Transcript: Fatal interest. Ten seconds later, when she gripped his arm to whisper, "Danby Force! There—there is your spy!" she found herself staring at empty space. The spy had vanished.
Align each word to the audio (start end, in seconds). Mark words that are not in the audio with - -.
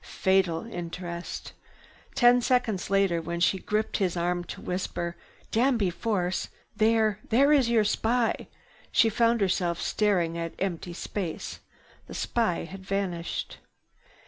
Fatal 0.00 0.66
interest. 0.66 1.52
Ten 2.16 2.40
seconds 2.40 2.90
later, 2.90 3.22
when 3.22 3.38
she 3.38 3.60
gripped 3.60 3.98
his 3.98 4.16
arm 4.16 4.42
to 4.42 4.60
whisper, 4.60 5.16
"Danby 5.52 5.90
Force! 5.90 6.48
There—there 6.74 7.52
is 7.52 7.70
your 7.70 7.84
spy!" 7.84 8.48
she 8.90 9.08
found 9.08 9.40
herself 9.40 9.80
staring 9.80 10.36
at 10.36 10.54
empty 10.58 10.92
space. 10.92 11.60
The 12.08 12.14
spy 12.14 12.64
had 12.64 12.84
vanished. 12.84 13.58